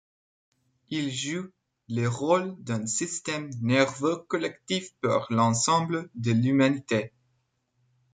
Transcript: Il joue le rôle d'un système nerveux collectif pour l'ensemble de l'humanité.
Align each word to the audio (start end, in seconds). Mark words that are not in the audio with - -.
Il 0.89 1.11
joue 1.11 1.51
le 1.87 2.07
rôle 2.07 2.55
d'un 2.63 2.87
système 2.87 3.51
nerveux 3.61 4.25
collectif 4.27 4.95
pour 4.99 5.27
l'ensemble 5.29 6.09
de 6.15 6.31
l'humanité. 6.31 7.13